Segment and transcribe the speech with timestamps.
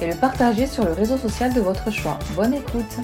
[0.00, 2.18] et le partager sur le réseau social de votre choix.
[2.34, 2.96] Bonne écoute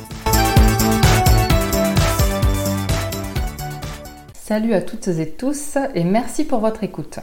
[4.35, 7.19] Salut à toutes et tous et merci pour votre écoute.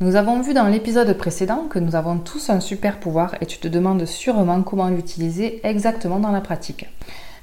[0.00, 3.58] Nous avons vu dans l'épisode précédent que nous avons tous un super pouvoir et tu
[3.58, 6.86] te demandes sûrement comment l'utiliser exactement dans la pratique.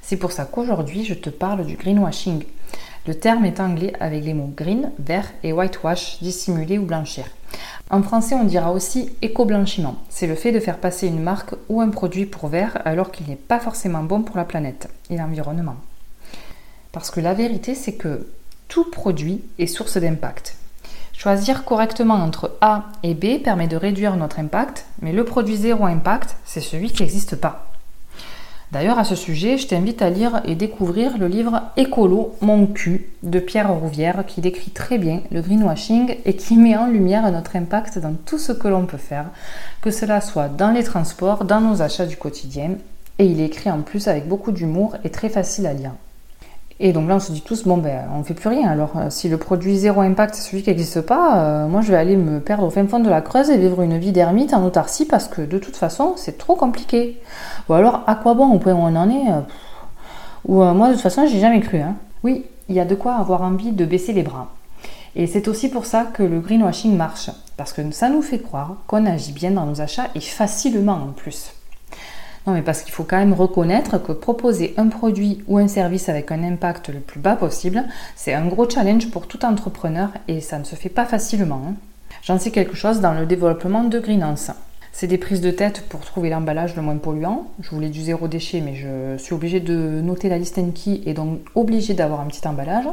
[0.02, 2.44] C'est pour ça qu'aujourd'hui je te parle du greenwashing.
[3.06, 7.24] Le terme est anglais avec les mots green, vert et whitewash, dissimuler ou blanchir.
[7.90, 9.96] En français, on dira aussi éco-blanchiment.
[10.08, 13.28] C'est le fait de faire passer une marque ou un produit pour vert alors qu'il
[13.28, 15.76] n'est pas forcément bon pour la planète et l'environnement.
[16.92, 18.26] Parce que la vérité, c'est que
[18.68, 20.56] tout produit est source d'impact.
[21.12, 25.84] Choisir correctement entre A et B permet de réduire notre impact, mais le produit zéro
[25.84, 27.73] impact, c'est celui qui n'existe pas.
[28.72, 33.08] D'ailleurs, à ce sujet, je t'invite à lire et découvrir le livre Écolo, mon cul
[33.22, 37.56] de Pierre Rouvière qui décrit très bien le greenwashing et qui met en lumière notre
[37.56, 39.26] impact dans tout ce que l'on peut faire,
[39.80, 42.72] que cela soit dans les transports, dans nos achats du quotidien.
[43.18, 45.92] Et il est écrit en plus avec beaucoup d'humour et très facile à lire.
[46.80, 48.68] Et donc là, on se dit tous, bon, ben, on ne fait plus rien.
[48.68, 51.92] Alors, euh, si le produit zéro impact, c'est celui qui n'existe pas, euh, moi, je
[51.92, 54.52] vais aller me perdre au fin fond de la Creuse et vivre une vie d'ermite
[54.54, 57.20] en autarcie parce que de toute façon, c'est trop compliqué.
[57.68, 59.40] Ou alors, à quoi bon au point où on en est euh,
[60.46, 61.78] Ou moi, de toute façon, j'ai jamais cru.
[61.78, 61.94] Hein.
[62.24, 64.48] Oui, il y a de quoi avoir envie de baisser les bras.
[65.16, 67.30] Et c'est aussi pour ça que le greenwashing marche.
[67.56, 71.12] Parce que ça nous fait croire qu'on agit bien dans nos achats et facilement en
[71.12, 71.52] plus.
[72.46, 76.08] Non, mais parce qu'il faut quand même reconnaître que proposer un produit ou un service
[76.10, 77.84] avec un impact le plus bas possible,
[78.16, 81.62] c'est un gros challenge pour tout entrepreneur et ça ne se fait pas facilement.
[81.66, 81.74] Hein.
[82.22, 84.50] J'en sais quelque chose dans le développement de Greenance.
[84.92, 87.48] C'est des prises de tête pour trouver l'emballage le moins polluant.
[87.60, 91.14] Je voulais du zéro déchet, mais je suis obligée de noter la liste Enki et
[91.14, 92.86] donc obligée d'avoir un petit emballage.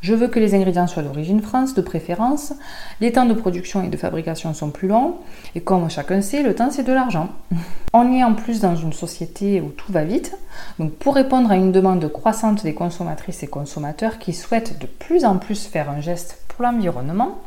[0.00, 2.54] Je veux que les ingrédients soient d'origine France, de préférence.
[3.00, 5.16] Les temps de production et de fabrication sont plus longs.
[5.54, 7.28] Et comme chacun sait, le temps c'est de l'argent.
[7.92, 10.36] On est en plus dans une société où tout va vite.
[10.78, 15.24] Donc pour répondre à une demande croissante des consommatrices et consommateurs qui souhaitent de plus
[15.24, 17.38] en plus faire un geste pour l'environnement,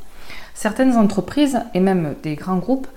[0.53, 2.87] certaines entreprises et même des grands groupes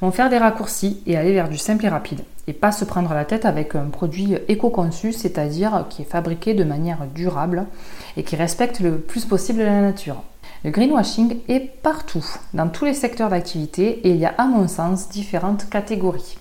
[0.00, 3.12] vont faire des raccourcis et aller vers du simple et rapide et pas se prendre
[3.12, 7.66] la tête avec un produit éco-conçu, c'est-à-dire qui est fabriqué de manière durable
[8.16, 10.22] et qui respecte le plus possible la nature.
[10.64, 12.24] Le greenwashing est partout,
[12.54, 16.38] dans tous les secteurs d'activité, et il y a à mon sens différentes catégories.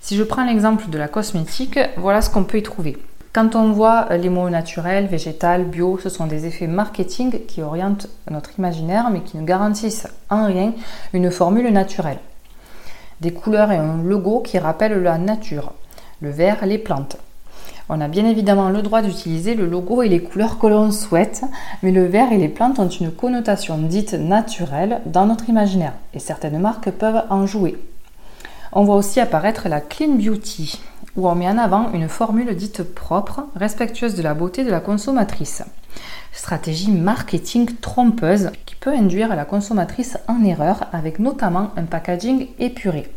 [0.00, 2.96] Si je prends l'exemple de la cosmétique, voilà ce qu'on peut y trouver.
[3.36, 8.08] Quand on voit les mots naturel, végétal, bio, ce sont des effets marketing qui orientent
[8.30, 10.72] notre imaginaire mais qui ne garantissent en rien
[11.12, 12.16] une formule naturelle
[13.20, 15.74] des couleurs et un logo qui rappellent la nature,
[16.22, 17.18] le vert, les plantes.
[17.90, 21.44] On a bien évidemment le droit d'utiliser le logo et les couleurs que l'on souhaite,
[21.82, 26.20] mais le vert et les plantes ont une connotation dite naturelle dans notre imaginaire, et
[26.20, 27.76] certaines marques peuvent en jouer.
[28.72, 30.80] On voit aussi apparaître la clean beauty,
[31.16, 34.80] où on met en avant une formule dite propre, respectueuse de la beauté de la
[34.80, 35.62] consommatrice
[36.36, 43.08] stratégie marketing trompeuse qui peut induire la consommatrice en erreur avec notamment un packaging épuré.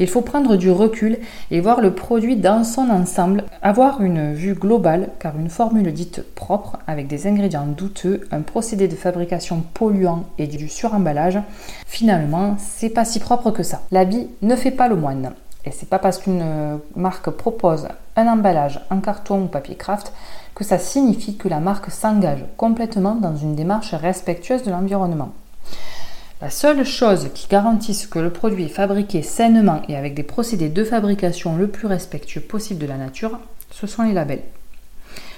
[0.00, 1.18] Il faut prendre du recul
[1.52, 6.24] et voir le produit dans son ensemble, avoir une vue globale car une formule dite
[6.34, 11.38] propre avec des ingrédients douteux, un procédé de fabrication polluant et du suremballage,
[11.86, 13.82] finalement, c'est pas si propre que ça.
[13.92, 15.32] L'habit ne fait pas le moine.
[15.66, 20.12] Et c'est pas parce qu'une marque propose un emballage en carton ou papier craft
[20.54, 25.32] que ça signifie que la marque s'engage complètement dans une démarche respectueuse de l'environnement.
[26.40, 30.68] La seule chose qui garantisse que le produit est fabriqué sainement et avec des procédés
[30.68, 33.38] de fabrication le plus respectueux possible de la nature,
[33.70, 34.42] ce sont les labels.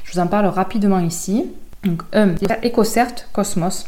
[0.04, 1.46] Je vous en parle rapidement ici.
[1.84, 2.34] Donc, un,
[2.64, 3.86] EcoCert Cosmos.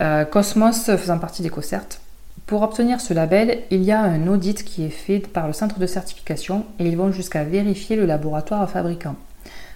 [0.00, 1.86] Euh, Cosmos faisant partie d'EcoCert.
[2.46, 5.78] Pour obtenir ce label, il y a un audit qui est fait par le centre
[5.78, 9.16] de certification et ils vont jusqu'à vérifier le laboratoire fabricant.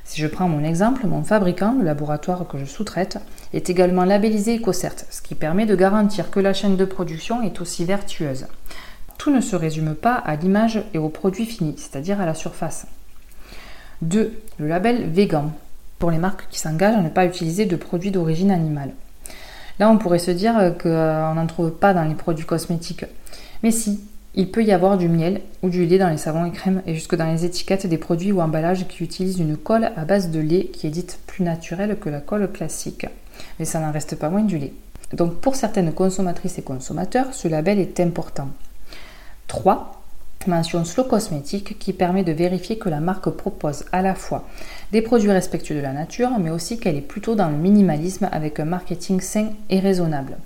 [0.04, 3.18] Si je prends mon exemple, mon fabricant, le laboratoire que je sous-traite,
[3.52, 7.60] est également labellisé EcoCert, ce qui permet de garantir que la chaîne de production est
[7.60, 8.46] aussi vertueuse.
[9.18, 12.86] Tout ne se résume pas à l'image et au produit fini, c'est-à-dire à la surface.
[14.02, 14.36] 2.
[14.58, 15.52] Le label vegan,
[15.98, 18.92] pour les marques qui s'engagent à ne pas utiliser de produits d'origine animale.
[19.78, 23.06] Là, on pourrait se dire qu'on n'en trouve pas dans les produits cosmétiques.
[23.62, 24.00] Mais si,
[24.34, 26.94] il peut y avoir du miel ou du lait dans les savons et crèmes et
[26.94, 30.40] jusque dans les étiquettes des produits ou emballages qui utilisent une colle à base de
[30.40, 33.06] lait qui est dite plus naturelle que la colle classique.
[33.58, 34.72] Mais ça n'en reste pas moins du lait.
[35.12, 38.48] Donc pour certaines consommatrices et consommateurs, ce label est important.
[39.48, 39.98] 3.
[40.46, 44.44] Mention Slow Cosmétique qui permet de vérifier que la marque propose à la fois
[44.92, 48.60] des produits respectueux de la nature, mais aussi qu'elle est plutôt dans le minimalisme avec
[48.60, 50.36] un marketing sain et raisonnable.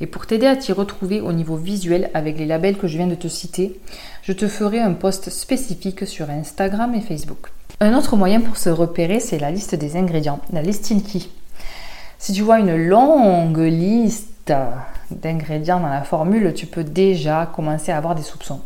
[0.00, 3.06] Et pour t'aider à t'y retrouver au niveau visuel avec les labels que je viens
[3.06, 3.80] de te citer,
[4.22, 7.48] je te ferai un post spécifique sur Instagram et Facebook.
[7.80, 11.22] Un autre moyen pour se repérer, c'est la liste des ingrédients, la listing key.
[12.18, 14.52] Si tu vois une longue liste
[15.10, 18.60] d'ingrédients dans la formule, tu peux déjà commencer à avoir des soupçons.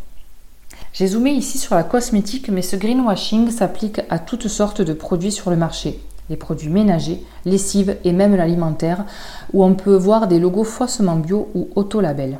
[0.92, 5.32] J'ai zoomé ici sur la cosmétique, mais ce greenwashing s'applique à toutes sortes de produits
[5.32, 6.00] sur le marché
[6.30, 9.04] les produits ménagers, lessives et même l'alimentaire,
[9.52, 12.38] où on peut voir des logos faussement bio ou auto-label.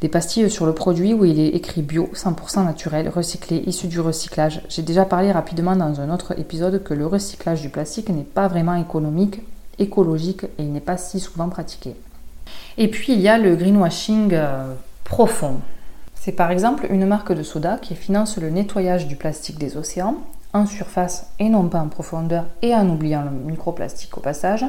[0.00, 4.00] Des pastilles sur le produit où il est écrit bio, 100% naturel, recyclé, issu du
[4.00, 4.62] recyclage.
[4.68, 8.48] J'ai déjà parlé rapidement dans un autre épisode que le recyclage du plastique n'est pas
[8.48, 9.42] vraiment économique,
[9.78, 11.94] écologique et il n'est pas si souvent pratiqué.
[12.78, 14.72] Et puis il y a le greenwashing euh,
[15.04, 15.60] profond.
[16.24, 20.18] C'est par exemple une marque de soda qui finance le nettoyage du plastique des océans
[20.52, 24.64] en surface et non pas en profondeur et en oubliant le microplastique au passage,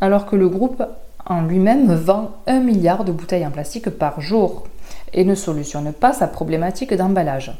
[0.00, 0.82] alors que le groupe
[1.24, 4.66] en lui-même vend un milliard de bouteilles en plastique par jour
[5.12, 7.52] et ne solutionne pas sa problématique d'emballage.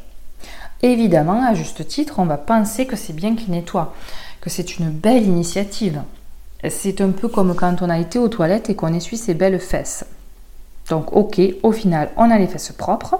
[0.81, 3.93] Évidemment, à juste titre, on va penser que c'est bien qu'il nettoie,
[4.41, 6.01] que c'est une belle initiative.
[6.69, 9.61] C'est un peu comme quand on a été aux toilettes et qu'on essuie ses belles
[9.61, 10.03] fesses.
[10.89, 13.19] Donc ok, au final, on a les fesses propres,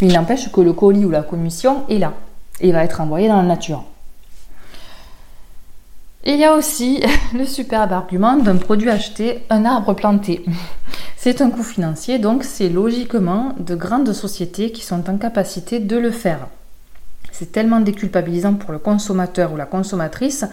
[0.00, 2.14] mais il n'empêche que le colis ou la commission est là
[2.60, 3.84] et va être envoyé dans la nature.
[6.24, 7.02] Il y a aussi
[7.34, 10.44] le superbe argument d'un produit acheté, un arbre planté.
[11.16, 15.96] C'est un coût financier, donc c'est logiquement de grandes sociétés qui sont en capacité de
[15.96, 16.46] le faire.
[17.32, 20.44] C'est tellement déculpabilisant pour le consommateur ou la consommatrice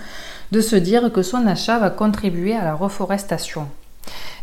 [0.51, 3.67] de se dire que son achat va contribuer à la reforestation.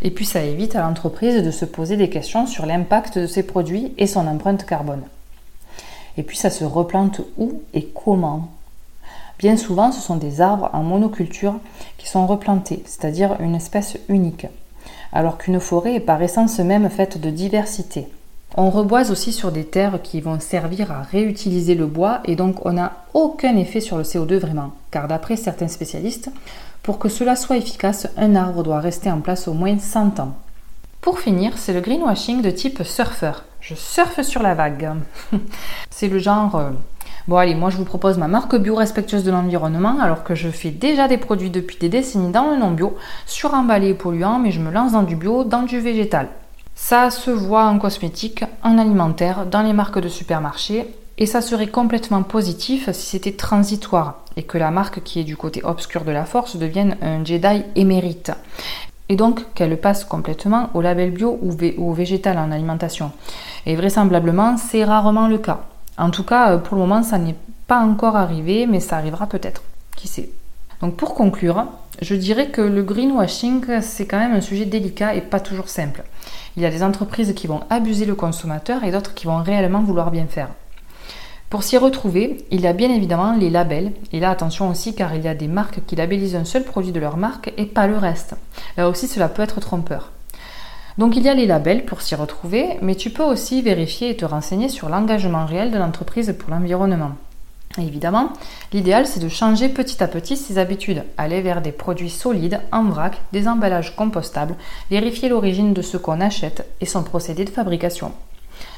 [0.02, 3.42] Et puis ça évite à l'entreprise de se poser des questions sur l'impact de ses
[3.42, 5.02] produits et son empreinte carbone.
[6.16, 8.48] Et puis ça se replante où et comment?
[9.38, 11.54] Bien souvent, ce sont des arbres en monoculture
[11.96, 14.46] qui sont replantés, c'est-à-dire une espèce unique,
[15.12, 18.06] alors qu'une forêt est par essence même faite de diversité.
[18.56, 22.66] On reboise aussi sur des terres qui vont servir à réutiliser le bois et donc
[22.66, 26.30] on n'a aucun effet sur le CO2 vraiment, car d'après certains spécialistes,
[26.82, 30.34] pour que cela soit efficace, un arbre doit rester en place au moins 100 ans.
[31.00, 33.44] Pour finir, c'est le greenwashing de type surfeur.
[33.60, 34.94] Je surfe sur la vague.
[35.90, 36.70] c'est le genre, euh,
[37.28, 40.48] bon allez, moi je vous propose ma marque bio respectueuse de l'environnement alors que je
[40.48, 44.50] fais déjà des produits depuis des décennies dans le non bio, suremballé et polluant, mais
[44.50, 46.26] je me lance dans du bio, dans du végétal.
[46.82, 51.68] Ça se voit en cosmétique, en alimentaire, dans les marques de supermarché, et ça serait
[51.68, 56.10] complètement positif si c'était transitoire et que la marque qui est du côté obscur de
[56.10, 58.32] la force devienne un Jedi émérite
[59.08, 63.12] et donc qu'elle passe complètement au label bio ou, au végétal en alimentation.
[63.66, 65.60] Et vraisemblablement, c'est rarement le cas.
[65.96, 67.36] En tout cas, pour le moment, ça n'est
[67.68, 69.62] pas encore arrivé, mais ça arrivera peut-être.
[69.96, 70.30] Qui sait?
[70.80, 71.66] Donc pour conclure,
[72.00, 76.02] je dirais que le greenwashing, c'est quand même un sujet délicat et pas toujours simple.
[76.56, 79.82] Il y a des entreprises qui vont abuser le consommateur et d'autres qui vont réellement
[79.82, 80.48] vouloir bien faire.
[81.50, 83.92] Pour s'y retrouver, il y a bien évidemment les labels.
[84.12, 86.92] Et là, attention aussi, car il y a des marques qui labellisent un seul produit
[86.92, 88.36] de leur marque et pas le reste.
[88.76, 90.12] Là aussi, cela peut être trompeur.
[90.96, 94.16] Donc il y a les labels pour s'y retrouver, mais tu peux aussi vérifier et
[94.16, 97.12] te renseigner sur l'engagement réel de l'entreprise pour l'environnement.
[97.78, 98.32] Évidemment,
[98.72, 102.84] l'idéal c'est de changer petit à petit ses habitudes, aller vers des produits solides, en
[102.84, 104.56] vrac, des emballages compostables,
[104.90, 108.12] vérifier l'origine de ce qu'on achète et son procédé de fabrication.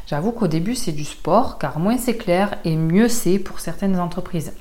[0.06, 3.98] J'avoue qu'au début c'est du sport, car moins c'est clair et mieux c'est pour certaines
[3.98, 4.52] entreprises.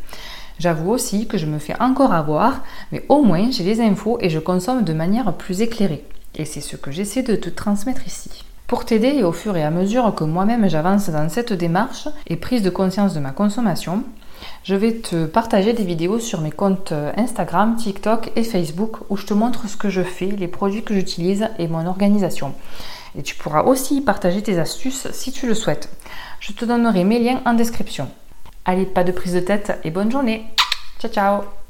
[0.59, 4.29] J'avoue aussi que je me fais encore avoir, mais au moins j'ai les infos et
[4.29, 6.05] je consomme de manière plus éclairée.
[6.35, 8.45] Et c'est ce que j'essaie de te transmettre ici.
[8.71, 12.37] Pour t'aider et au fur et à mesure que moi-même j'avance dans cette démarche et
[12.37, 14.05] prise de conscience de ma consommation,
[14.63, 19.25] je vais te partager des vidéos sur mes comptes Instagram, TikTok et Facebook où je
[19.25, 22.53] te montre ce que je fais, les produits que j'utilise et mon organisation.
[23.17, 25.89] Et tu pourras aussi partager tes astuces si tu le souhaites.
[26.39, 28.07] Je te donnerai mes liens en description.
[28.63, 30.45] Allez, pas de prise de tête et bonne journée.
[30.97, 31.41] Ciao ciao